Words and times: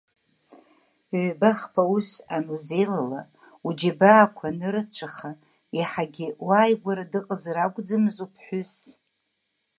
Ҩба 1.23 1.51
хԥа 1.59 1.83
ус 1.95 2.09
анузеилала, 2.35 3.21
уџьабаақәа 3.67 4.45
анырацәаха, 4.49 5.31
иаҳагьы 5.77 6.27
уааигәара 6.47 7.11
дыҟазар 7.11 7.57
акәӡамыз 7.57 8.17
уԥҳәыс? 8.25 8.73